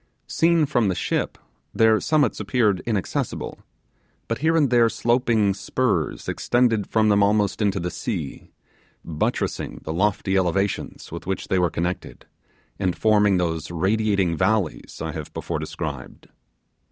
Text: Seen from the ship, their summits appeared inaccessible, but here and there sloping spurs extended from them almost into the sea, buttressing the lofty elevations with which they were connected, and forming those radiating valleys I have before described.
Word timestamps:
Seen 0.25 0.65
from 0.65 0.87
the 0.87 0.95
ship, 0.95 1.37
their 1.75 1.99
summits 1.99 2.39
appeared 2.39 2.81
inaccessible, 2.87 3.59
but 4.27 4.39
here 4.39 4.57
and 4.57 4.71
there 4.71 4.89
sloping 4.89 5.53
spurs 5.53 6.27
extended 6.27 6.87
from 6.87 7.09
them 7.09 7.21
almost 7.21 7.61
into 7.61 7.79
the 7.79 7.91
sea, 7.91 8.49
buttressing 9.05 9.79
the 9.83 9.93
lofty 9.93 10.35
elevations 10.35 11.11
with 11.11 11.27
which 11.27 11.49
they 11.49 11.59
were 11.59 11.69
connected, 11.69 12.25
and 12.79 12.97
forming 12.97 13.37
those 13.37 13.69
radiating 13.69 14.35
valleys 14.35 15.03
I 15.03 15.11
have 15.11 15.31
before 15.35 15.59
described. 15.59 16.29